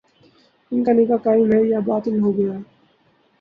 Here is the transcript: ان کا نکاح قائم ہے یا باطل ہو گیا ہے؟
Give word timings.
ان 0.71 0.83
کا 0.83 0.91
نکاح 0.93 1.17
قائم 1.17 1.51
ہے 1.53 1.59
یا 1.63 1.79
باطل 1.85 2.19
ہو 2.21 2.35
گیا 2.37 2.53
ہے؟ 2.53 2.59